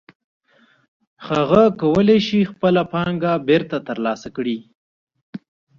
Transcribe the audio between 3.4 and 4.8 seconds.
بېرته ترلاسه کړي